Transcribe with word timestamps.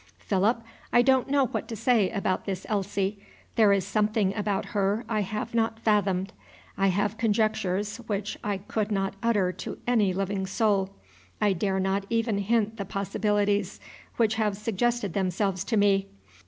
Philip, 0.17 0.63
I 0.91 1.03
don't 1.03 1.29
know 1.29 1.45
what 1.45 1.67
to 1.67 1.75
say 1.75 2.09
about 2.09 2.45
this 2.47 2.65
Elsie. 2.67 3.19
There 3.55 3.71
is 3.71 3.85
something 3.85 4.33
about 4.33 4.69
her 4.73 5.05
I 5.07 5.19
have 5.19 5.53
not 5.53 5.79
fathomed. 5.79 6.33
I 6.75 6.87
have 6.87 7.19
conjectures 7.19 7.97
which 7.97 8.35
I 8.43 8.57
could 8.57 8.91
not 8.91 9.13
utter 9.21 9.51
to 9.51 9.77
any 9.85 10.11
living 10.11 10.47
soul. 10.47 10.89
I 11.39 11.53
dare 11.53 11.79
not 11.79 12.07
even 12.09 12.39
hint 12.39 12.77
the 12.77 12.85
possibilities 12.85 13.79
which 14.17 14.33
have 14.41 14.57
suggested 14.57 15.13
themselves 15.13 15.63
to 15.65 15.77
me. 15.77 16.07